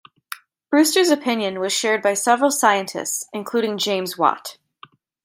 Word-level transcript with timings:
Brewster's 0.71 1.11
opinion 1.11 1.59
was 1.59 1.71
shared 1.71 2.01
by 2.01 2.15
several 2.15 2.49
scientists, 2.49 3.27
including 3.33 3.77
James 3.77 4.17
Watt. 4.17 4.57